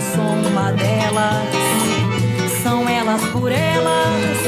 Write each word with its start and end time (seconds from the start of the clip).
Sou 0.00 0.50
uma 0.50 0.72
delas, 0.72 1.48
são 2.62 2.88
elas 2.88 3.22
por 3.26 3.52
elas, 3.52 4.38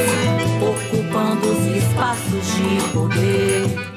ocupando 0.61 1.51
os 1.51 1.65
espaços 1.75 2.45
de 2.55 2.89
poder. 2.91 3.93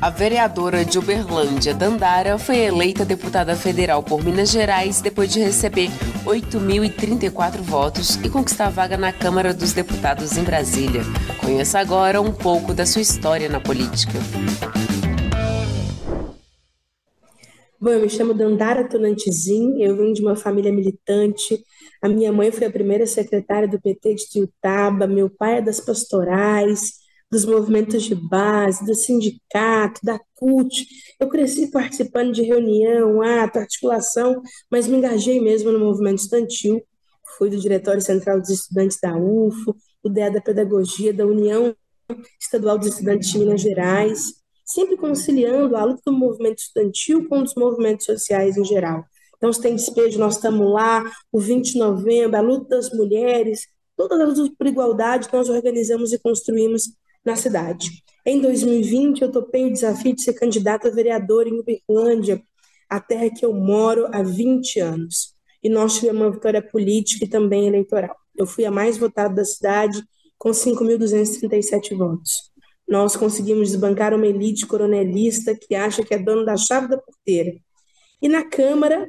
A 0.00 0.08
vereadora 0.08 0.82
de 0.82 0.98
Uberlândia, 0.98 1.74
Dandara, 1.74 2.38
foi 2.38 2.56
eleita 2.56 3.04
deputada 3.04 3.54
federal 3.54 4.02
por 4.02 4.24
Minas 4.24 4.50
Gerais 4.50 5.02
depois 5.02 5.30
de 5.30 5.40
receber 5.40 5.90
8.034 6.24 7.60
votos 7.60 8.18
e 8.24 8.30
conquistar 8.30 8.68
a 8.68 8.70
vaga 8.70 8.96
na 8.96 9.12
Câmara 9.12 9.52
dos 9.52 9.74
Deputados 9.74 10.38
em 10.38 10.42
Brasília. 10.42 11.02
Conheça 11.38 11.78
agora 11.78 12.18
um 12.18 12.32
pouco 12.32 12.72
da 12.72 12.86
sua 12.86 13.02
história 13.02 13.48
na 13.50 13.60
política. 13.60 14.18
Bom, 17.80 17.88
eu 17.88 18.00
me 18.00 18.10
chamo 18.10 18.34
Dandara 18.34 18.86
Tonantizin, 18.86 19.82
eu 19.82 19.96
venho 19.96 20.12
de 20.12 20.20
uma 20.20 20.36
família 20.36 20.70
militante. 20.70 21.64
A 22.02 22.10
minha 22.10 22.30
mãe 22.30 22.52
foi 22.52 22.66
a 22.66 22.70
primeira 22.70 23.06
secretária 23.06 23.66
do 23.66 23.80
PT 23.80 24.16
de 24.16 24.28
Tiutaba, 24.28 25.06
meu 25.06 25.30
pai 25.30 25.58
é 25.58 25.62
das 25.62 25.80
pastorais, 25.80 26.92
dos 27.30 27.46
movimentos 27.46 28.02
de 28.02 28.14
base, 28.14 28.84
do 28.84 28.94
sindicato, 28.94 29.98
da 30.04 30.20
CUT. 30.34 30.86
Eu 31.18 31.26
cresci 31.30 31.70
participando 31.70 32.32
de 32.34 32.42
reunião, 32.42 33.22
ato, 33.22 33.58
articulação, 33.58 34.42
mas 34.70 34.86
me 34.86 34.98
engajei 34.98 35.40
mesmo 35.40 35.72
no 35.72 35.80
movimento 35.80 36.18
estudantil. 36.18 36.82
Fui 37.38 37.48
do 37.48 37.58
Diretório 37.58 38.02
Central 38.02 38.40
dos 38.40 38.50
Estudantes 38.50 38.98
da 39.02 39.16
UFO, 39.16 39.74
do 40.04 40.10
DEA 40.10 40.30
da 40.30 40.40
Pedagogia, 40.42 41.14
da 41.14 41.26
União 41.26 41.74
Estadual 42.38 42.76
dos 42.76 42.88
Estudantes 42.88 43.30
de 43.30 43.38
Minas 43.38 43.62
Gerais, 43.62 44.39
sempre 44.72 44.96
conciliando 44.96 45.76
a 45.76 45.84
luta 45.84 46.02
do 46.06 46.12
movimento 46.12 46.58
estudantil 46.58 47.28
com 47.28 47.42
os 47.42 47.54
movimentos 47.54 48.06
sociais 48.06 48.56
em 48.56 48.64
geral. 48.64 49.04
Então, 49.36 49.52
se 49.52 49.60
tem 49.60 49.74
despejo, 49.74 50.18
nós 50.18 50.36
estamos 50.36 50.70
lá, 50.70 51.10
o 51.32 51.40
20 51.40 51.72
de 51.72 51.78
novembro, 51.78 52.36
a 52.36 52.40
luta 52.40 52.76
das 52.76 52.92
mulheres, 52.92 53.66
todas 53.96 54.20
as 54.20 54.38
lutas 54.38 54.54
por 54.56 54.66
igualdade, 54.66 55.28
nós 55.32 55.48
organizamos 55.48 56.12
e 56.12 56.18
construímos 56.18 56.84
na 57.24 57.36
cidade. 57.36 57.88
Em 58.24 58.40
2020, 58.40 59.22
eu 59.22 59.32
topei 59.32 59.66
o 59.66 59.72
desafio 59.72 60.14
de 60.14 60.22
ser 60.22 60.34
candidata 60.34 60.88
a 60.88 60.90
vereadora 60.90 61.48
em 61.48 61.58
Uberlândia, 61.58 62.42
a 62.88 63.00
terra 63.00 63.30
que 63.30 63.44
eu 63.44 63.54
moro 63.54 64.06
há 64.12 64.22
20 64.22 64.78
anos. 64.80 65.34
E 65.62 65.68
nós 65.68 65.94
tivemos 65.94 66.20
uma 66.20 66.30
vitória 66.30 66.62
política 66.62 67.24
e 67.24 67.28
também 67.28 67.66
eleitoral. 67.66 68.14
Eu 68.36 68.46
fui 68.46 68.64
a 68.64 68.70
mais 68.70 68.98
votada 68.98 69.34
da 69.34 69.44
cidade, 69.44 70.02
com 70.38 70.50
5.237 70.50 71.96
votos. 71.96 72.49
Nós 72.90 73.14
conseguimos 73.14 73.70
desbancar 73.70 74.12
uma 74.12 74.26
elite 74.26 74.66
coronelista 74.66 75.54
que 75.54 75.76
acha 75.76 76.04
que 76.04 76.12
é 76.12 76.18
dono 76.18 76.44
da 76.44 76.56
chave 76.56 76.88
da 76.88 76.98
porteira. 76.98 77.54
E 78.20 78.28
na 78.28 78.44
Câmara, 78.44 79.08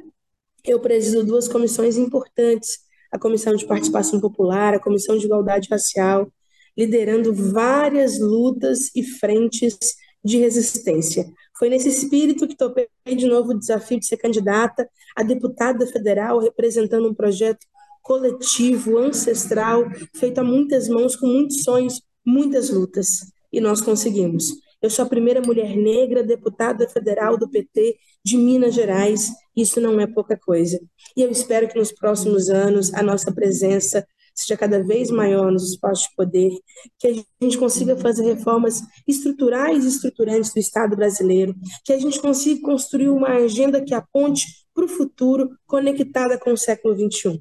eu 0.64 0.78
presido 0.78 1.24
duas 1.24 1.48
comissões 1.48 1.96
importantes: 1.96 2.78
a 3.10 3.18
Comissão 3.18 3.56
de 3.56 3.66
Participação 3.66 4.20
Popular, 4.20 4.72
a 4.72 4.78
Comissão 4.78 5.18
de 5.18 5.26
Igualdade 5.26 5.66
Racial, 5.68 6.32
liderando 6.78 7.34
várias 7.34 8.20
lutas 8.20 8.88
e 8.94 9.02
frentes 9.02 9.76
de 10.24 10.38
resistência. 10.38 11.26
Foi 11.58 11.68
nesse 11.68 11.88
espírito 11.88 12.46
que 12.46 12.56
topei 12.56 12.86
de 13.04 13.26
novo 13.26 13.50
o 13.50 13.58
desafio 13.58 13.98
de 13.98 14.06
ser 14.06 14.16
candidata 14.16 14.88
a 15.16 15.24
deputada 15.24 15.84
federal, 15.88 16.38
representando 16.38 17.08
um 17.08 17.14
projeto 17.14 17.66
coletivo, 18.00 18.96
ancestral, 18.98 19.84
feito 20.14 20.38
a 20.38 20.44
muitas 20.44 20.88
mãos, 20.88 21.16
com 21.16 21.26
muitos 21.26 21.64
sonhos, 21.64 22.00
muitas 22.24 22.70
lutas. 22.70 23.31
E 23.52 23.60
nós 23.60 23.80
conseguimos. 23.80 24.52
Eu 24.80 24.90
sou 24.90 25.04
a 25.04 25.08
primeira 25.08 25.40
mulher 25.40 25.76
negra 25.76 26.22
deputada 26.22 26.88
federal 26.88 27.36
do 27.36 27.48
PT 27.48 27.96
de 28.24 28.36
Minas 28.36 28.74
Gerais. 28.74 29.30
Isso 29.56 29.80
não 29.80 30.00
é 30.00 30.06
pouca 30.06 30.36
coisa. 30.36 30.80
E 31.16 31.22
eu 31.22 31.30
espero 31.30 31.68
que 31.68 31.78
nos 31.78 31.92
próximos 31.92 32.48
anos 32.48 32.92
a 32.94 33.02
nossa 33.02 33.30
presença 33.32 34.04
seja 34.34 34.56
cada 34.56 34.82
vez 34.82 35.10
maior 35.10 35.52
nos 35.52 35.70
espaços 35.70 36.08
de 36.08 36.16
poder, 36.16 36.50
que 36.98 37.06
a 37.06 37.44
gente 37.44 37.58
consiga 37.58 37.96
fazer 37.96 38.24
reformas 38.24 38.82
estruturais 39.06 39.84
e 39.84 39.88
estruturantes 39.88 40.52
do 40.52 40.58
Estado 40.58 40.96
brasileiro, 40.96 41.54
que 41.84 41.92
a 41.92 41.98
gente 41.98 42.20
consiga 42.20 42.62
construir 42.62 43.08
uma 43.08 43.28
agenda 43.28 43.82
que 43.82 43.94
aponte 43.94 44.46
para 44.74 44.84
o 44.84 44.88
futuro 44.88 45.50
conectada 45.66 46.38
com 46.38 46.52
o 46.52 46.56
século 46.56 46.94
XXI. 46.94 47.40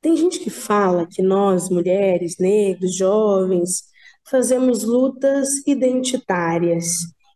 Tem 0.00 0.16
gente 0.16 0.40
que 0.40 0.48
fala 0.48 1.06
que 1.06 1.20
nós, 1.20 1.68
mulheres, 1.68 2.36
negros, 2.38 2.96
jovens, 2.96 3.89
fazemos 4.30 4.84
lutas 4.84 5.66
identitárias, 5.66 6.86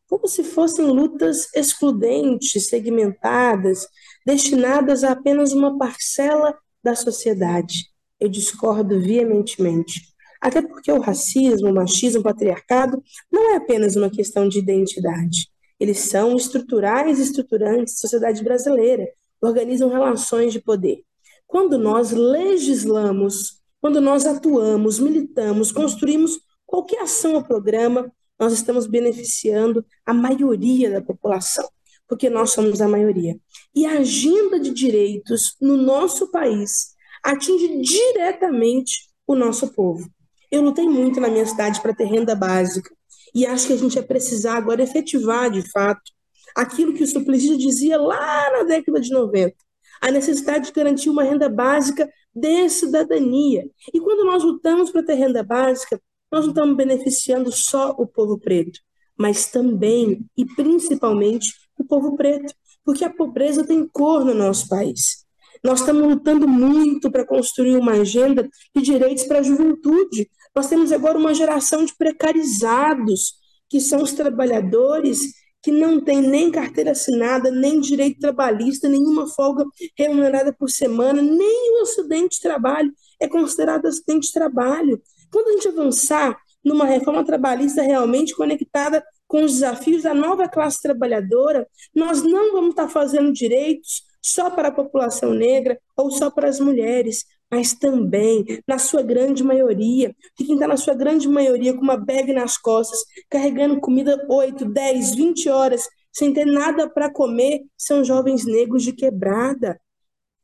como 0.09 0.29
se 0.29 0.45
fossem 0.45 0.87
lutas 0.87 1.49
excludentes, 1.55 2.69
segmentadas, 2.69 3.89
destinadas 4.25 5.03
a 5.03 5.13
apenas 5.13 5.53
uma 5.53 5.77
parcela 5.77 6.57
da 6.83 6.95
sociedade 6.95 7.95
eu 8.25 8.29
discordo 8.29 9.01
veementemente. 9.01 10.03
Até 10.41 10.61
porque 10.63 10.91
o 10.91 11.01
racismo, 11.01 11.69
o 11.69 11.75
machismo, 11.75 12.21
o 12.21 12.25
patriarcado 12.25 13.03
não 13.31 13.53
é 13.53 13.57
apenas 13.57 13.97
uma 13.97 14.11
questão 14.11 14.49
de 14.49 14.59
identidade. 14.59 15.49
Eles 15.79 15.99
são 15.99 16.37
estruturais 16.37 17.19
e 17.19 17.23
estruturantes 17.23 17.95
da 17.95 18.01
sociedade 18.01 18.43
brasileira, 18.43 19.07
organizam 19.43 19.91
relações 19.91 20.53
de 20.53 20.61
poder. 20.61 21.03
Quando 21.47 21.79
nós 21.79 22.11
legislamos, 22.13 23.61
quando 23.81 24.01
nós 24.01 24.27
atuamos, 24.27 24.99
militamos, 24.99 25.73
construímos 25.73 26.39
qualquer 26.75 27.03
ação 27.03 27.35
ou 27.35 27.45
programa, 27.45 28.13
nós 28.37 28.53
estamos 28.53 28.89
beneficiando 28.89 29.87
a 30.05 30.13
maioria 30.13 30.91
da 30.91 31.01
população, 31.01 31.69
porque 32.09 32.29
nós 32.29 32.51
somos 32.51 32.81
a 32.81 32.89
maioria. 32.89 33.39
E 33.73 33.87
a 33.87 33.99
agenda 33.99 34.59
de 34.59 34.71
direitos 34.71 35.57
no 35.61 35.77
nosso 35.77 36.33
país 36.33 36.97
atinge 37.23 37.81
diretamente 37.81 39.09
o 39.25 39.37
nosso 39.37 39.73
povo. 39.73 40.11
Eu 40.51 40.63
lutei 40.63 40.89
muito 40.89 41.21
na 41.21 41.29
minha 41.29 41.47
cidade 41.47 41.81
para 41.81 41.95
ter 41.95 42.07
renda 42.07 42.35
básica 42.35 42.93
e 43.33 43.47
acho 43.47 43.69
que 43.69 43.73
a 43.73 43.79
gente 43.79 43.95
vai 43.95 44.05
precisar 44.05 44.57
agora 44.57 44.83
efetivar, 44.83 45.53
de 45.53 45.63
fato, 45.71 46.11
aquilo 46.57 46.93
que 46.93 47.05
o 47.05 47.07
Suplicy 47.07 47.57
dizia 47.57 48.01
lá 48.01 48.51
na 48.51 48.65
década 48.65 49.01
de 49.01 49.11
90, 49.11 49.55
a 50.01 50.11
necessidade 50.11 50.67
de 50.67 50.73
garantir 50.73 51.09
uma 51.09 51.23
renda 51.23 51.49
básica 51.49 52.11
de 52.35 52.69
cidadania. 52.69 53.65
E 53.93 54.01
quando 54.01 54.25
nós 54.25 54.43
lutamos 54.43 54.91
para 54.91 55.05
ter 55.05 55.15
renda 55.15 55.43
básica, 55.45 56.01
nós 56.31 56.43
não 56.43 56.51
estamos 56.51 56.77
beneficiando 56.77 57.53
só 57.53 57.91
o 57.91 58.07
povo 58.07 58.39
preto, 58.39 58.81
mas 59.17 59.47
também 59.51 60.25
e 60.37 60.45
principalmente 60.45 61.53
o 61.79 61.85
povo 61.85 62.17
preto, 62.17 62.53
porque 62.85 63.05
a 63.05 63.13
pobreza 63.13 63.67
tem 63.67 63.89
cor 63.89 64.25
no 64.25 64.35
nosso 64.35 64.69
país. 64.69 65.25
Nós 65.63 65.81
estamos 65.81 66.07
lutando 66.07 66.47
muito 66.47 67.11
para 67.11 67.25
construir 67.25 67.77
uma 67.77 67.93
agenda 67.93 68.49
de 68.75 68.83
direitos 68.83 69.25
para 69.25 69.39
a 69.39 69.43
juventude. 69.43 70.29
Nós 70.55 70.67
temos 70.67 70.93
agora 70.93 71.19
uma 71.19 71.33
geração 71.33 71.85
de 71.85 71.97
precarizados, 71.97 73.35
que 73.69 73.81
são 73.81 74.03
os 74.03 74.13
trabalhadores 74.13 75.33
que 75.63 75.73
não 75.73 75.99
têm 75.99 76.21
nem 76.21 76.51
carteira 76.51 76.91
assinada, 76.91 77.51
nem 77.51 77.81
direito 77.81 78.21
trabalhista, 78.21 78.87
nenhuma 78.87 79.27
folga 79.27 79.65
remunerada 79.97 80.53
por 80.53 80.69
semana, 80.69 81.23
nem 81.23 81.79
o 81.79 81.83
acidente 81.83 82.37
de 82.37 82.43
trabalho 82.43 82.93
é 83.19 83.27
considerado 83.27 83.87
acidente 83.87 84.27
de 84.27 84.33
trabalho. 84.35 85.01
Quando 85.35 85.49
a 85.49 85.53
gente 85.55 85.67
avançar 85.67 86.39
numa 86.65 86.85
reforma 86.85 87.25
trabalhista 87.25 87.83
realmente 87.83 88.37
conectada 88.37 89.05
com 89.27 89.43
os 89.43 89.55
desafios 89.55 90.05
da 90.05 90.15
nova 90.15 90.49
classe 90.49 90.81
trabalhadora, 90.81 91.67
nós 91.93 92.23
não 92.23 92.53
vamos 92.53 92.71
estar 92.71 92.89
fazendo 92.89 93.33
direitos 93.33 94.05
só 94.23 94.49
para 94.49 94.69
a 94.69 94.73
população 94.73 95.35
negra 95.35 95.77
ou 95.97 96.09
só 96.13 96.31
para 96.31 96.49
as 96.49 96.61
mulheres, 96.61 97.25
mas 97.51 97.75
também, 97.75 98.45
na 98.65 98.79
sua 98.79 99.03
grande 99.03 99.43
maioria, 99.43 100.15
de 100.39 100.45
quem 100.45 100.55
está 100.55 100.69
na 100.69 100.77
sua 100.77 100.95
grande 100.95 101.27
maioria 101.27 101.75
com 101.75 101.81
uma 101.81 101.97
bag 101.97 102.33
nas 102.33 102.57
costas, 102.57 103.01
carregando 103.29 103.81
comida 103.81 104.25
8, 104.31 104.67
10, 104.67 105.17
20 105.17 105.49
horas, 105.49 105.89
sem 106.13 106.33
ter 106.33 106.45
nada 106.45 106.89
para 106.89 107.13
comer, 107.13 107.63
são 107.77 108.05
jovens 108.05 108.45
negros 108.45 108.85
de 108.85 108.93
quebrada. 108.93 109.81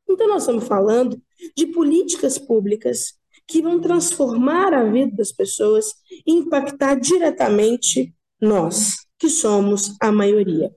Então, 0.09 0.27
nós 0.27 0.43
estamos 0.43 0.67
falando 0.67 1.17
de 1.57 1.69
políticas 1.69 2.39
públicas 2.39 3.20
que 3.51 3.61
vão 3.61 3.81
transformar 3.81 4.73
a 4.73 4.85
vida 4.85 5.17
das 5.17 5.33
pessoas 5.33 5.93
e 6.25 6.33
impactar 6.33 6.95
diretamente 6.95 8.15
nós, 8.41 8.95
que 9.19 9.29
somos 9.29 9.97
a 10.01 10.13
maioria. 10.13 10.71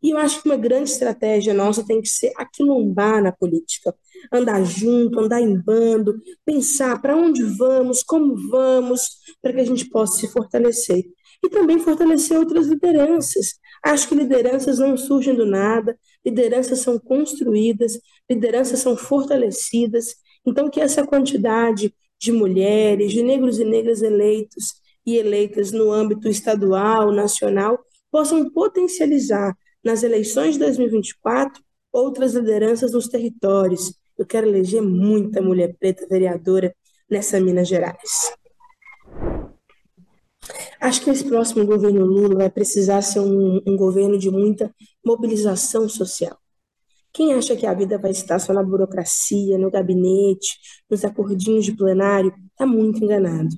E 0.00 0.10
eu 0.10 0.16
acho 0.16 0.40
que 0.40 0.48
uma 0.48 0.56
grande 0.56 0.90
estratégia 0.90 1.52
nossa 1.52 1.84
tem 1.84 2.00
que 2.00 2.08
ser 2.08 2.32
aquilombar 2.36 3.20
na 3.20 3.32
política, 3.32 3.92
andar 4.32 4.62
junto, 4.64 5.18
andar 5.18 5.40
em 5.40 5.60
bando, 5.60 6.22
pensar 6.46 7.02
para 7.02 7.16
onde 7.16 7.42
vamos, 7.42 8.04
como 8.04 8.36
vamos, 8.48 9.18
para 9.42 9.52
que 9.52 9.60
a 9.60 9.66
gente 9.66 9.90
possa 9.90 10.20
se 10.20 10.28
fortalecer. 10.28 11.04
E 11.42 11.48
também 11.48 11.80
fortalecer 11.80 12.38
outras 12.38 12.68
lideranças. 12.68 13.54
Acho 13.82 14.08
que 14.08 14.14
lideranças 14.14 14.78
não 14.78 14.96
surgem 14.96 15.34
do 15.34 15.44
nada, 15.44 15.98
lideranças 16.24 16.78
são 16.78 16.96
construídas, 16.96 17.98
lideranças 18.30 18.78
são 18.78 18.96
fortalecidas. 18.96 20.14
Então, 20.46 20.70
que 20.70 20.80
essa 20.80 21.04
quantidade 21.04 21.92
de 22.20 22.32
mulheres, 22.32 23.12
de 23.12 23.22
negros 23.22 23.58
e 23.58 23.64
negras 23.64 24.02
eleitos 24.02 24.74
e 25.06 25.16
eleitas 25.16 25.72
no 25.72 25.90
âmbito 25.90 26.28
estadual, 26.28 27.10
nacional, 27.10 27.78
possam 28.10 28.50
potencializar 28.50 29.56
nas 29.82 30.02
eleições 30.02 30.54
de 30.54 30.60
2024 30.60 31.62
outras 31.92 32.34
lideranças 32.34 32.92
nos 32.92 33.08
territórios. 33.08 33.94
Eu 34.18 34.26
quero 34.26 34.46
eleger 34.46 34.82
muita 34.82 35.40
mulher 35.40 35.74
preta 35.80 36.06
vereadora 36.06 36.74
nessa 37.10 37.40
Minas 37.40 37.66
Gerais. 37.66 38.32
Acho 40.80 41.02
que 41.02 41.10
esse 41.10 41.24
próximo 41.24 41.64
governo 41.64 42.04
Lula 42.04 42.36
vai 42.36 42.50
precisar 42.50 43.02
ser 43.02 43.20
um, 43.20 43.60
um 43.66 43.76
governo 43.76 44.18
de 44.18 44.30
muita 44.30 44.74
mobilização 45.04 45.88
social. 45.88 46.39
Quem 47.12 47.34
acha 47.34 47.56
que 47.56 47.66
a 47.66 47.74
vida 47.74 47.98
vai 47.98 48.12
estar 48.12 48.38
só 48.38 48.52
na 48.52 48.62
burocracia, 48.62 49.58
no 49.58 49.70
gabinete, 49.70 50.58
nos 50.88 51.04
acordinhos 51.04 51.64
de 51.64 51.76
plenário, 51.76 52.32
está 52.52 52.66
muito 52.66 53.02
enganado. 53.04 53.48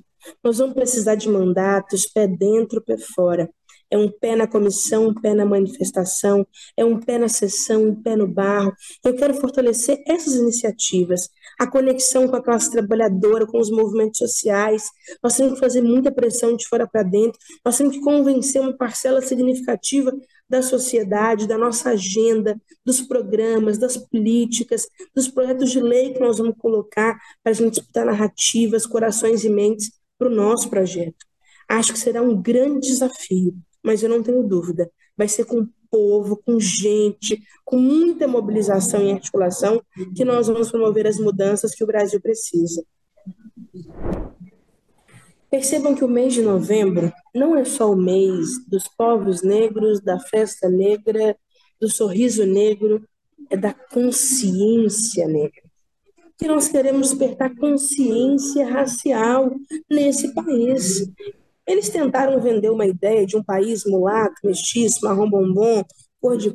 Nós 0.43 0.57
vamos 0.57 0.73
precisar 0.73 1.15
de 1.15 1.29
mandatos 1.29 2.07
pé 2.07 2.27
dentro, 2.27 2.81
pé 2.81 2.97
fora. 2.97 3.49
É 3.91 3.97
um 3.97 4.09
pé 4.09 4.35
na 4.35 4.47
comissão, 4.47 5.09
um 5.09 5.13
pé 5.13 5.35
na 5.35 5.45
manifestação, 5.45 6.47
é 6.75 6.83
um 6.83 6.99
pé 6.99 7.19
na 7.19 7.29
sessão, 7.29 7.83
um 7.83 8.01
pé 8.01 8.15
no 8.15 8.27
barro. 8.27 8.73
Eu 9.05 9.15
quero 9.15 9.35
fortalecer 9.35 10.01
essas 10.07 10.33
iniciativas, 10.33 11.29
a 11.59 11.67
conexão 11.69 12.27
com 12.27 12.35
a 12.35 12.41
classe 12.41 12.71
trabalhadora, 12.71 13.45
com 13.45 13.59
os 13.59 13.69
movimentos 13.69 14.17
sociais. 14.17 14.83
Nós 15.21 15.37
temos 15.37 15.53
que 15.53 15.59
fazer 15.59 15.81
muita 15.81 16.11
pressão 16.11 16.55
de 16.55 16.67
fora 16.67 16.87
para 16.87 17.03
dentro, 17.03 17.37
nós 17.63 17.77
temos 17.77 17.95
que 17.95 18.01
convencer 18.01 18.61
uma 18.61 18.75
parcela 18.75 19.21
significativa 19.21 20.11
da 20.49 20.61
sociedade, 20.61 21.47
da 21.47 21.57
nossa 21.57 21.91
agenda, 21.91 22.59
dos 22.85 23.01
programas, 23.01 23.77
das 23.77 23.97
políticas, 23.97 24.87
dos 25.15 25.27
projetos 25.27 25.71
de 25.71 25.81
lei 25.81 26.13
que 26.13 26.19
nós 26.19 26.37
vamos 26.37 26.55
colocar 26.57 27.17
para 27.41 27.51
a 27.51 27.53
gente 27.53 27.75
disputar 27.75 28.05
narrativas, 28.05 28.85
corações 28.85 29.43
e 29.43 29.49
mentes 29.49 29.91
para 30.17 30.27
o 30.27 30.33
nosso 30.33 30.69
projeto. 30.69 31.25
Acho 31.67 31.93
que 31.93 31.99
será 31.99 32.21
um 32.21 32.41
grande 32.41 32.87
desafio, 32.87 33.55
mas 33.83 34.03
eu 34.03 34.09
não 34.09 34.21
tenho 34.21 34.43
dúvida, 34.43 34.91
vai 35.17 35.27
ser 35.27 35.45
com 35.45 35.61
o 35.61 35.69
povo, 35.89 36.41
com 36.45 36.59
gente, 36.59 37.41
com 37.63 37.77
muita 37.77 38.27
mobilização 38.27 39.03
e 39.03 39.11
articulação 39.11 39.81
que 40.15 40.25
nós 40.25 40.47
vamos 40.47 40.71
promover 40.71 41.07
as 41.07 41.17
mudanças 41.17 41.73
que 41.75 41.83
o 41.83 41.87
Brasil 41.87 42.19
precisa. 42.19 42.83
Percebam 45.53 45.93
que 45.93 46.03
o 46.03 46.07
mês 46.07 46.33
de 46.33 46.41
novembro 46.41 47.13
não 47.31 47.55
é 47.55 47.63
só 47.63 47.91
o 47.91 47.95
mês 47.95 48.67
dos 48.67 48.87
povos 48.87 49.43
negros, 49.43 50.01
da 50.01 50.19
festa 50.19 50.67
negra, 50.67 51.37
do 51.79 51.87
sorriso 51.87 52.43
negro, 52.43 53.07
é 53.51 53.55
da 53.55 53.71
consciência 53.71 55.27
negra. 55.27 55.61
Que 56.39 56.47
nós 56.47 56.67
queremos 56.67 57.09
despertar 57.09 57.55
consciência 57.55 58.67
racial 58.67 59.51
nesse 59.87 60.33
país. 60.33 61.07
Eles 61.67 61.87
tentaram 61.87 62.41
vender 62.41 62.71
uma 62.71 62.87
ideia 62.87 63.23
de 63.23 63.37
um 63.37 63.43
país 63.43 63.85
mulato, 63.85 64.33
mestiço, 64.43 65.05
marrom 65.05 65.29
bombom, 65.29 65.83
cor 66.19 66.35
de 66.35 66.51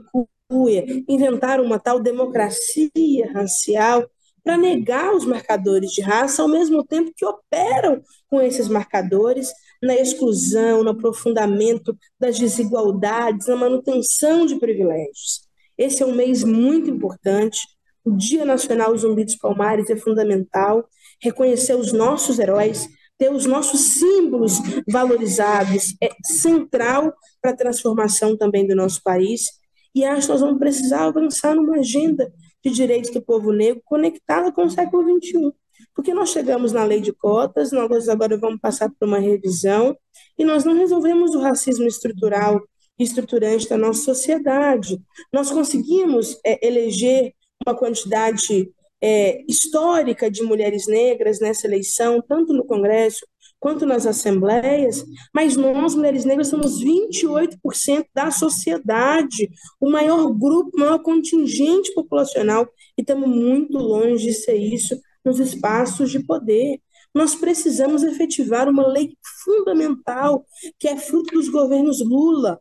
cuia, 0.49 0.85
inventaram 1.09 1.63
uma 1.63 1.79
tal 1.79 2.01
democracia 2.01 3.33
racial 3.33 4.11
para 4.49 4.57
negar 4.57 5.15
os 5.15 5.27
marcadores 5.27 5.91
de 5.91 6.01
raça, 6.01 6.41
ao 6.41 6.49
mesmo 6.49 6.83
tempo 6.83 7.13
que 7.15 7.23
operam 7.23 8.01
com 8.31 8.41
esses 8.41 8.67
marcadores 8.67 9.53
na 9.83 9.95
exclusão, 9.95 10.83
no 10.83 10.93
aprofundamento 10.93 11.95
das 12.19 12.39
desigualdades, 12.39 13.47
na 13.47 13.57
manutenção 13.57 14.47
de 14.47 14.59
privilégios. 14.59 15.43
Esse 15.77 16.03
é 16.03 16.07
um 16.07 16.15
mês 16.15 16.45
muito 16.45 16.89
importante. 16.89 17.59
O 18.03 18.17
Dia 18.17 18.47
Nacional 18.47 18.97
Zumbi 18.97 19.23
dos 19.23 19.37
Palmares 19.37 19.91
é 19.91 19.97
fundamental. 19.97 20.89
Reconhecer 21.21 21.75
os 21.75 21.93
nossos 21.93 22.39
heróis, 22.39 22.89
ter 23.19 23.31
os 23.31 23.45
nossos 23.45 23.99
símbolos 23.99 24.55
valorizados 24.91 25.95
é 26.03 26.09
central 26.25 27.13
para 27.43 27.51
a 27.51 27.57
transformação 27.57 28.35
também 28.35 28.67
do 28.67 28.75
nosso 28.75 29.03
país. 29.03 29.43
E 29.95 30.07
acho 30.07 30.27
que 30.27 30.33
nós 30.33 30.41
vamos 30.41 30.59
precisar 30.59 31.05
avançar 31.05 31.55
numa 31.55 31.81
agenda 31.81 32.33
de 32.69 32.77
direitos 32.77 33.11
do 33.11 33.23
povo 33.23 33.53
negro 33.53 33.83
conectada 33.85 34.53
com 34.53 34.65
o 34.65 34.71
século 34.71 35.21
XXI. 35.21 35.53
Porque 35.95 36.15
nós 36.15 36.31
chegamos 36.31 36.73
na 36.73 36.85
lei 36.85 37.01
de 37.01 37.13
cotas, 37.13 37.73
nós 37.73 38.09
agora 38.09 38.37
vamos 38.37 38.61
passar 38.61 38.89
por 38.89 39.07
uma 39.07 39.19
revisão, 39.19 39.97
e 40.39 40.45
nós 40.45 40.65
não 40.65 40.75
resolvemos 40.75 41.35
o 41.35 41.41
racismo 41.41 41.87
estrutural 41.87 42.61
e 42.99 43.05
estruturante 43.05 43.69
da 43.69 43.77
nossa 43.77 44.03
sociedade. 44.03 45.01
Nós 45.33 45.51
conseguimos 45.51 46.39
é, 46.45 46.67
eleger 46.67 47.33
uma 47.67 47.77
quantidade 47.77 48.71
é, 49.01 49.43
histórica 49.49 50.31
de 50.31 50.43
mulheres 50.43 50.87
negras 50.87 51.41
nessa 51.41 51.67
eleição, 51.67 52.23
tanto 52.23 52.53
no 52.53 52.65
Congresso 52.65 53.27
quanto 53.69 53.85
nas 53.85 54.07
assembleias, 54.07 55.05
mas 55.31 55.55
nós, 55.55 55.95
mulheres 55.95 56.25
negras, 56.25 56.49
somos 56.49 56.83
28% 56.83 58.07
da 58.15 58.31
sociedade, 58.31 59.51
o 59.79 59.91
maior 59.91 60.33
grupo, 60.33 60.71
o 60.75 60.81
maior 60.81 61.01
contingente 61.01 61.93
populacional, 61.93 62.67
e 62.97 63.03
estamos 63.03 63.29
muito 63.29 63.77
longe 63.77 64.25
de 64.25 64.33
ser 64.33 64.57
isso 64.57 64.99
nos 65.23 65.39
espaços 65.39 66.11
de 66.11 66.25
poder. 66.25 66.81
Nós 67.15 67.35
precisamos 67.35 68.03
efetivar 68.03 68.71
uma 68.71 68.87
lei 68.87 69.15
fundamental, 69.45 70.47
que 70.79 70.89
é 70.89 70.97
fruto 70.97 71.35
dos 71.35 71.51
governos 71.51 72.01
Lula, 72.01 72.59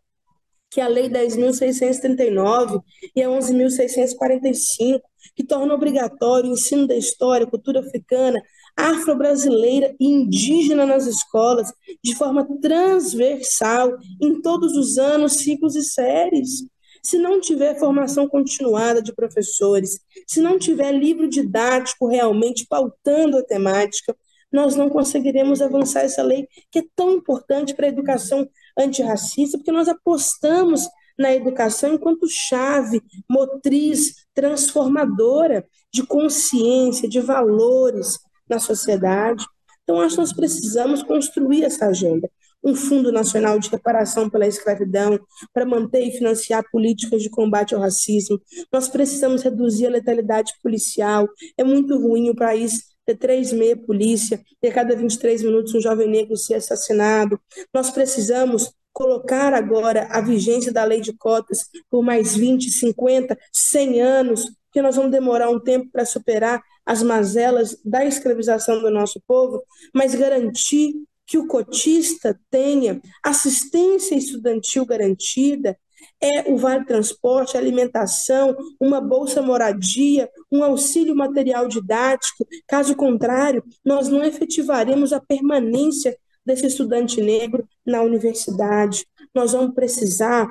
que 0.69 0.81
é 0.81 0.83
a 0.83 0.89
Lei 0.89 1.09
10.639 1.09 2.81
e 3.15 3.23
a 3.23 3.29
11.645, 3.29 4.99
que 5.33 5.45
torna 5.45 5.73
obrigatório 5.73 6.49
o 6.49 6.53
ensino 6.53 6.85
da 6.85 6.97
história, 6.97 7.47
cultura 7.47 7.79
africana, 7.79 8.41
afro-brasileira 8.77 9.95
e 9.99 10.05
indígena 10.05 10.85
nas 10.85 11.07
escolas, 11.07 11.73
de 12.03 12.15
forma 12.15 12.47
transversal, 12.61 13.97
em 14.21 14.39
todos 14.41 14.77
os 14.77 14.97
anos, 14.99 15.33
ciclos 15.37 15.75
e 15.75 15.83
séries. 15.83 16.65
Se 17.03 17.17
não 17.17 17.41
tiver 17.41 17.79
formação 17.79 18.27
continuada 18.27 19.01
de 19.01 19.13
professores, 19.13 19.99
se 20.27 20.39
não 20.39 20.59
tiver 20.59 20.91
livro 20.91 21.27
didático 21.27 22.07
realmente 22.07 22.67
pautando 22.69 23.37
a 23.37 23.43
temática, 23.43 24.15
nós 24.51 24.75
não 24.75 24.89
conseguiremos 24.89 25.61
avançar 25.61 26.01
essa 26.01 26.21
lei 26.21 26.47
que 26.71 26.79
é 26.79 26.83
tão 26.95 27.11
importante 27.11 27.73
para 27.73 27.85
a 27.85 27.89
educação 27.89 28.47
antirracista, 28.77 29.57
porque 29.57 29.71
nós 29.71 29.87
apostamos 29.87 30.87
na 31.17 31.33
educação 31.33 31.95
enquanto 31.95 32.29
chave, 32.29 33.01
motriz, 33.29 34.27
transformadora 34.33 35.65
de 35.91 36.05
consciência, 36.05 37.09
de 37.09 37.19
valores, 37.19 38.19
na 38.49 38.59
sociedade. 38.59 39.45
Então, 39.83 40.01
acho 40.01 40.15
que 40.15 40.21
nós 40.21 40.33
precisamos 40.33 41.01
construir 41.01 41.63
essa 41.63 41.87
agenda. 41.87 42.29
Um 42.63 42.75
Fundo 42.75 43.11
Nacional 43.11 43.59
de 43.59 43.69
Reparação 43.69 44.29
pela 44.29 44.47
Escravidão, 44.47 45.19
para 45.53 45.65
manter 45.65 46.01
e 46.01 46.11
financiar 46.11 46.63
políticas 46.71 47.21
de 47.21 47.29
combate 47.29 47.73
ao 47.73 47.81
racismo. 47.81 48.39
Nós 48.71 48.89
precisamos 48.89 49.43
reduzir 49.43 49.87
a 49.87 49.91
letalidade 49.91 50.53
policial. 50.61 51.27
É 51.57 51.63
muito 51.63 51.97
ruim 51.97 52.29
o 52.29 52.35
país 52.35 52.83
ter 53.05 53.15
três 53.15 53.53
meia 53.53 53.77
polícia, 53.77 54.41
ter 54.59 54.73
cada 54.73 54.93
23 54.93 55.43
minutos 55.43 55.73
um 55.73 55.79
jovem 55.79 56.09
negro 56.09 56.35
ser 56.35 56.55
assassinado. 56.55 57.39
Nós 57.73 57.89
precisamos 57.89 58.73
colocar 58.91 59.53
agora 59.53 60.07
a 60.09 60.19
vigência 60.19 60.73
da 60.73 60.83
lei 60.83 60.99
de 60.99 61.15
cotas 61.15 61.59
por 61.89 62.03
mais 62.03 62.35
20, 62.35 62.69
50, 62.69 63.37
100 63.53 64.01
anos, 64.01 64.51
que 64.73 64.81
nós 64.81 64.95
vamos 64.95 65.11
demorar 65.11 65.49
um 65.49 65.59
tempo 65.59 65.89
para 65.91 66.03
superar 66.03 66.61
as 66.87 67.03
mazelas 67.03 67.77
da 67.83 68.05
escravização 68.05 68.81
do 68.81 68.89
nosso 68.89 69.21
povo, 69.27 69.61
mas 69.93 70.15
garantir 70.15 70.93
que 71.25 71.37
o 71.37 71.45
cotista 71.45 72.39
tenha 72.49 73.01
assistência 73.21 74.15
estudantil 74.15 74.85
garantida, 74.85 75.77
é 76.21 76.49
o 76.49 76.55
vale 76.55 76.85
transporte, 76.85 77.57
alimentação, 77.57 78.55
uma 78.79 79.01
bolsa 79.01 79.41
moradia, 79.41 80.29
um 80.49 80.63
auxílio 80.63 81.13
material 81.13 81.67
didático. 81.67 82.47
Caso 82.65 82.95
contrário, 82.95 83.61
nós 83.83 84.07
não 84.07 84.23
efetivaremos 84.23 85.11
a 85.11 85.19
permanência 85.19 86.17
desse 86.45 86.65
estudante 86.65 87.19
negro 87.19 87.67
na 87.85 88.01
universidade. 88.01 89.05
Nós 89.35 89.51
vamos 89.51 89.75
precisar 89.75 90.49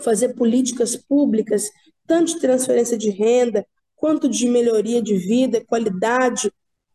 fazer 0.00 0.34
políticas 0.34 0.96
públicas, 0.96 1.70
tanto 2.06 2.34
de 2.34 2.40
transferência 2.40 2.96
de 2.96 3.10
renda, 3.10 3.66
quanto 3.98 4.28
de 4.28 4.48
melhoria 4.48 5.02
de 5.02 5.16
vida, 5.16 5.64
qualidade 5.64 6.50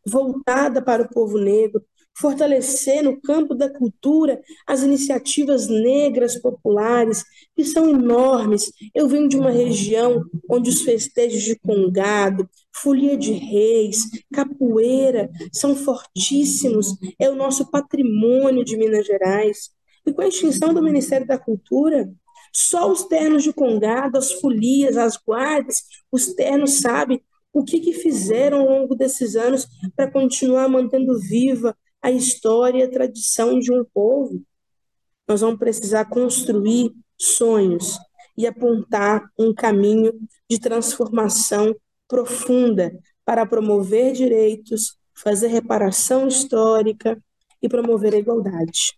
voltada 0.05 0.81
para 0.81 1.03
o 1.03 1.09
povo 1.09 1.37
negro, 1.37 1.81
fortalecer 2.15 3.03
no 3.03 3.19
campo 3.19 3.55
da 3.55 3.69
cultura 3.69 4.39
as 4.67 4.83
iniciativas 4.83 5.67
negras 5.67 6.39
populares, 6.39 7.23
que 7.55 7.63
são 7.63 7.89
enormes. 7.89 8.71
Eu 8.93 9.07
venho 9.07 9.27
de 9.27 9.37
uma 9.37 9.49
região 9.49 10.23
onde 10.49 10.69
os 10.69 10.81
festejos 10.81 11.41
de 11.41 11.55
congado, 11.57 12.47
folia 12.75 13.17
de 13.17 13.33
reis, 13.33 14.03
capoeira 14.31 15.29
são 15.51 15.75
fortíssimos, 15.75 16.95
é 17.19 17.29
o 17.29 17.35
nosso 17.35 17.69
patrimônio 17.71 18.63
de 18.63 18.77
Minas 18.77 19.05
Gerais. 19.05 19.69
E 20.05 20.11
com 20.11 20.21
a 20.21 20.27
extinção 20.27 20.73
do 20.73 20.83
Ministério 20.83 21.25
da 21.25 21.37
Cultura, 21.37 22.11
só 22.55 22.91
os 22.91 23.03
ternos 23.05 23.43
de 23.43 23.51
congado, 23.51 24.17
as 24.17 24.31
folias, 24.31 24.95
as 24.95 25.17
guardas, 25.17 25.83
os 26.11 26.33
ternos 26.33 26.81
sabem 26.81 27.21
o 27.51 27.63
que, 27.63 27.79
que 27.79 27.93
fizeram 27.93 28.61
ao 28.61 28.67
longo 28.67 28.95
desses 28.95 29.35
anos 29.35 29.67
para 29.95 30.09
continuar 30.09 30.67
mantendo 30.67 31.19
viva 31.19 31.75
a 32.01 32.11
história 32.11 32.79
e 32.79 32.83
a 32.83 32.91
tradição 32.91 33.59
de 33.59 33.71
um 33.71 33.83
povo. 33.83 34.41
Nós 35.27 35.41
vamos 35.41 35.57
precisar 35.57 36.05
construir 36.05 36.91
sonhos 37.17 37.97
e 38.37 38.45
apontar 38.45 39.23
um 39.37 39.53
caminho 39.53 40.11
de 40.49 40.59
transformação 40.59 41.75
profunda 42.07 42.91
para 43.23 43.45
promover 43.45 44.13
direitos, 44.13 44.97
fazer 45.15 45.47
reparação 45.47 46.27
histórica 46.27 47.17
e 47.61 47.69
promover 47.69 48.13
a 48.13 48.17
igualdade. 48.17 48.97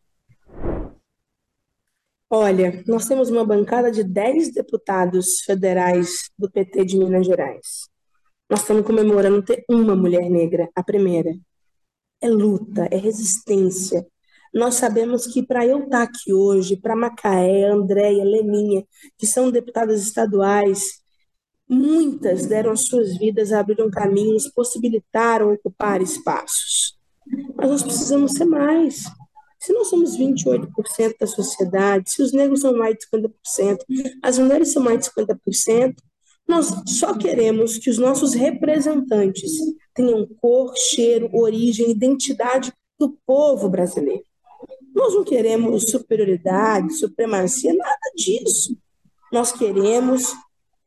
Olha, 2.29 2.83
nós 2.87 3.05
temos 3.07 3.29
uma 3.29 3.45
bancada 3.45 3.91
de 3.91 4.03
10 4.03 4.51
deputados 4.53 5.41
federais 5.41 6.29
do 6.37 6.49
PT 6.49 6.83
de 6.83 6.97
Minas 6.97 7.27
Gerais. 7.27 7.87
Nós 8.49 8.61
estamos 8.61 8.85
comemorando 8.85 9.43
ter 9.43 9.63
uma 9.69 9.95
mulher 9.95 10.29
negra, 10.29 10.69
a 10.75 10.83
primeira 10.83 11.31
é 12.21 12.27
luta, 12.27 12.87
é 12.91 12.97
resistência. 12.97 14.05
Nós 14.53 14.75
sabemos 14.75 15.27
que 15.27 15.45
para 15.45 15.65
eu 15.67 15.83
estar 15.83 16.03
aqui 16.03 16.33
hoje, 16.33 16.77
para 16.77 16.95
Macaé, 16.95 17.69
Andréia, 17.69 18.23
Leninha, 18.23 18.83
que 19.17 19.27
são 19.27 19.51
deputadas 19.51 20.01
estaduais, 20.01 21.01
muitas 21.69 22.45
deram 22.47 22.71
as 22.71 22.85
suas 22.85 23.17
vidas, 23.17 23.51
abriram 23.51 23.89
caminhos, 23.89 24.47
possibilitaram 24.47 25.53
ocupar 25.53 26.01
espaços. 26.01 26.97
Mas 27.55 27.69
nós 27.69 27.83
precisamos 27.83 28.31
ser 28.31 28.45
mais. 28.45 29.03
Se 29.65 29.73
nós 29.73 29.87
somos 29.87 30.15
28% 30.15 31.15
da 31.19 31.25
sociedade, 31.25 32.11
se 32.11 32.21
os 32.21 32.31
negros 32.31 32.61
são 32.61 32.77
mais 32.77 32.95
de 32.95 33.07
50%, 33.07 33.79
as 34.21 34.37
mulheres 34.37 34.71
são 34.71 34.83
mais 34.83 34.99
de 34.99 35.09
50%, 35.09 35.95
nós 36.47 36.71
só 36.85 37.17
queremos 37.17 37.79
que 37.79 37.89
os 37.89 37.97
nossos 37.97 38.35
representantes 38.35 39.51
tenham 39.91 40.27
cor, 40.39 40.71
cheiro, 40.77 41.31
origem, 41.33 41.89
identidade 41.89 42.71
do 42.99 43.17
povo 43.25 43.67
brasileiro. 43.67 44.21
Nós 44.93 45.15
não 45.15 45.23
queremos 45.23 45.89
superioridade, 45.89 46.93
supremacia, 46.93 47.73
nada 47.73 48.11
disso. 48.15 48.77
Nós 49.33 49.51
queremos 49.51 50.31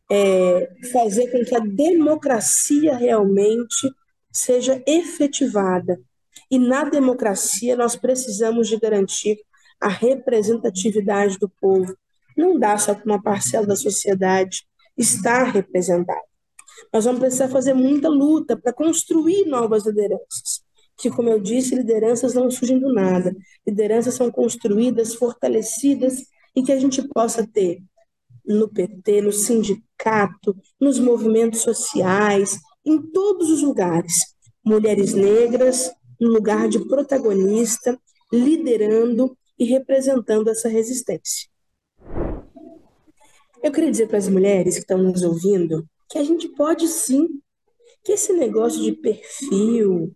é, 0.09 0.71
fazer 0.93 1.33
com 1.33 1.45
que 1.45 1.57
a 1.57 1.59
democracia 1.59 2.97
realmente 2.97 3.93
seja 4.31 4.81
efetivada. 4.87 6.01
E 6.51 6.59
na 6.59 6.85
democracia 6.85 7.77
nós 7.77 7.97
precisamos 7.97 8.69
de 8.69 8.79
garantir 8.79 9.39
a 9.81 9.89
representatividade 9.89 11.39
do 11.39 11.49
povo. 11.49 11.97
Não 12.37 12.59
dá 12.59 12.77
só 12.79 12.95
para 12.95 13.05
uma 13.05 13.23
parcela 13.23 13.67
da 13.67 13.77
sociedade 13.77 14.67
estar 14.97 15.45
representada. 15.45 16.21
Nós 16.93 17.05
vamos 17.05 17.21
precisar 17.21 17.49
fazer 17.49 17.75
muita 17.75 18.09
luta 18.09 18.57
para 18.57 18.73
construir 18.73 19.45
novas 19.47 19.87
lideranças. 19.87 20.63
Que, 20.97 21.11
como 21.11 21.29
eu 21.29 21.39
disse, 21.39 21.75
lideranças 21.75 22.35
não 22.35 22.51
surgem 22.51 22.79
do 22.79 22.93
nada. 22.93 23.35
Lideranças 23.67 24.15
são 24.15 24.31
construídas, 24.31 25.15
fortalecidas 25.15 26.25
e 26.57 26.63
que 26.63 26.73
a 26.73 26.79
gente 26.79 27.07
possa 27.09 27.47
ter 27.47 27.81
no 28.45 28.69
PT, 28.69 29.21
no 29.21 29.33
sindicato, 29.33 30.57
nos 30.81 30.99
movimentos 30.99 31.61
sociais, 31.61 32.59
em 32.85 33.01
todos 33.01 33.51
os 33.51 33.63
lugares. 33.63 34.15
Mulheres 34.65 35.13
negras 35.15 35.91
no 36.21 36.29
lugar 36.29 36.69
de 36.69 36.85
protagonista, 36.87 37.99
liderando 38.33 39.37
e 39.59 39.65
representando 39.65 40.49
essa 40.49 40.69
resistência. 40.69 41.49
Eu 43.63 43.73
queria 43.73 43.91
dizer 43.91 44.07
para 44.07 44.19
as 44.19 44.29
mulheres 44.29 44.75
que 44.75 44.81
estão 44.81 44.99
nos 44.99 45.23
ouvindo 45.23 45.87
que 46.09 46.19
a 46.19 46.25
gente 46.25 46.49
pode 46.49 46.87
sim, 46.87 47.29
que 48.05 48.13
esse 48.13 48.33
negócio 48.33 48.83
de 48.83 48.93
perfil, 48.93 50.15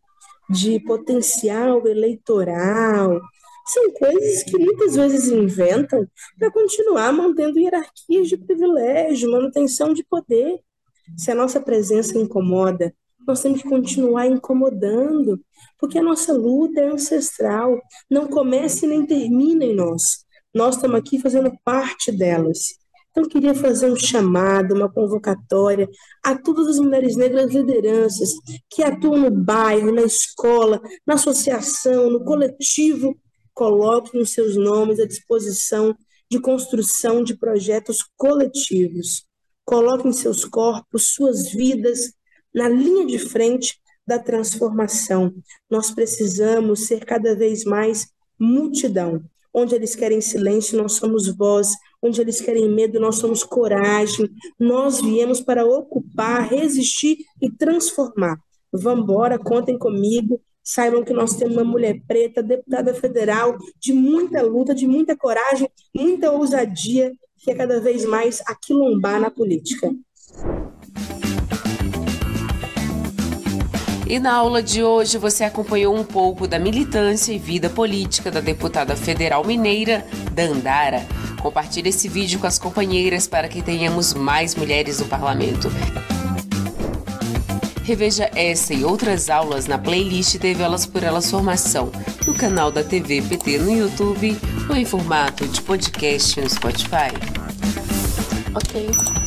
de 0.49 0.81
potencial 0.81 1.87
eleitoral, 1.87 3.21
são 3.67 3.93
coisas 3.93 4.43
que 4.45 4.59
muitas 4.59 4.95
vezes 4.95 5.29
inventam 5.29 6.07
para 6.39 6.51
continuar 6.51 7.13
mantendo 7.13 7.59
hierarquias 7.59 8.29
de 8.29 8.37
privilégio, 8.37 9.31
manutenção 9.31 9.93
de 9.93 10.05
poder. 10.05 10.61
Se 11.17 11.31
a 11.31 11.35
nossa 11.35 11.61
presença 11.61 12.19
incomoda, 12.19 12.95
nós 13.27 13.43
temos 13.43 13.63
que 13.63 13.69
continuar 13.69 14.27
incomodando, 14.27 15.41
porque 15.79 15.99
a 15.99 16.03
nossa 16.03 16.33
luta 16.33 16.81
é 16.81 16.89
ancestral, 16.89 17.81
não 18.11 18.27
começa 18.27 18.85
e 18.85 18.89
nem 18.89 19.07
termina 19.07 19.65
em 19.65 19.75
nós. 19.75 20.25
Nós 20.55 20.77
estamos 20.77 20.99
aqui 20.99 21.19
fazendo 21.19 21.53
parte 21.65 22.13
delas. 22.13 22.59
Então, 23.11 23.29
queria 23.29 23.55
fazer 23.55 23.91
um 23.91 23.97
chamado, 23.97 24.75
uma 24.75 24.91
convocatória 24.91 25.87
a 26.25 26.35
todas 26.35 26.67
as 26.67 26.79
mulheres 26.79 27.15
negras 27.15 27.53
lideranças 27.53 28.31
que 28.71 28.83
atuam 28.83 29.19
no 29.19 29.31
bairro, 29.31 29.93
na 29.93 30.03
escola, 30.03 30.81
na 31.07 31.15
associação, 31.15 32.11
no 32.11 32.25
coletivo, 32.25 33.15
coloquem 33.53 34.21
os 34.21 34.33
seus 34.33 34.57
nomes 34.57 34.99
à 34.99 35.07
disposição 35.07 35.95
de 36.31 36.41
construção 36.41 37.23
de 37.23 37.37
projetos 37.37 37.99
coletivos. 38.17 39.27
Coloquem 39.63 40.13
seus 40.13 40.47
corpos, 40.47 41.13
suas 41.13 41.53
vidas 41.53 42.15
na 42.55 42.69
linha 42.69 43.07
de 43.07 43.19
frente 43.19 43.81
da 44.07 44.19
transformação. 44.19 45.33
Nós 45.71 45.91
precisamos 45.91 46.87
ser 46.87 47.05
cada 47.05 47.35
vez 47.35 47.65
mais 47.65 48.09
multidão. 48.39 49.23
Onde 49.55 49.75
eles 49.75 49.95
querem 49.95 50.21
silêncio, 50.21 50.79
nós 50.79 50.93
somos 50.93 51.29
voz 51.29 51.77
onde 52.03 52.21
eles 52.21 52.41
querem 52.41 52.69
medo, 52.69 52.99
nós 52.99 53.17
somos 53.17 53.45
coragem. 53.45 54.29
Nós 54.59 55.01
viemos 55.01 55.41
para 55.41 55.65
ocupar, 55.65 56.49
resistir 56.49 57.19
e 57.41 57.49
transformar. 57.49 58.37
Vamos 58.73 59.05
embora, 59.05 59.39
contem 59.39 59.79
comigo. 59.79 60.41
Saibam 60.65 61.05
que 61.05 61.13
nós 61.13 61.37
temos 61.37 61.57
uma 61.57 61.65
mulher 61.65 62.01
preta, 62.07 62.43
deputada 62.43 62.93
federal, 62.95 63.57
de 63.81 63.93
muita 63.93 64.43
luta, 64.43 64.75
de 64.75 64.87
muita 64.87 65.17
coragem, 65.17 65.69
muita 65.95 66.31
ousadia, 66.33 67.13
que 67.39 67.51
é 67.51 67.55
cada 67.55 67.81
vez 67.81 68.05
mais 68.05 68.41
aquilombar 68.47 69.21
na 69.21 69.31
política. 69.31 69.93
E 74.13 74.21
na 74.21 74.35
aula 74.35 74.63
de 74.63 74.85
hoje 74.85 75.17
você 75.17 75.43
acompanhou 75.43 75.97
um 75.97 76.05
pouco 76.05 76.47
da 76.47 76.59
militância 76.59 77.33
e 77.33 77.39
vida 77.39 77.71
política 77.71 78.31
da 78.31 78.41
deputada 78.41 78.95
federal 78.95 79.43
mineira 79.43 80.07
Dandara. 80.35 81.07
Compartilhe 81.41 81.89
esse 81.89 82.11
vídeo 82.11 82.39
com 82.39 82.47
as 82.47 82.59
companheiras 82.59 83.27
para 83.27 83.49
que 83.49 83.63
tenhamos 83.63 84.13
mais 84.13 84.55
mulheres 84.55 85.01
no 85.01 85.07
parlamento. 85.07 85.73
Reveja 87.85 88.31
essa 88.35 88.75
e 88.75 88.85
outras 88.85 89.31
aulas 89.31 89.67
na 89.67 89.79
playlist 89.79 90.37
TV 90.37 90.63
Elas 90.63 90.85
por 90.85 91.03
Elas 91.03 91.31
Formação, 91.31 91.91
no 92.27 92.35
canal 92.35 92.71
da 92.71 92.85
TV 92.85 93.23
PT 93.23 93.61
no 93.61 93.75
YouTube 93.75 94.37
ou 94.69 94.77
em 94.77 94.85
formato 94.85 95.49
de 95.49 95.63
podcast 95.63 96.39
no 96.39 96.51
Spotify. 96.51 97.15
Ok. 98.55 99.22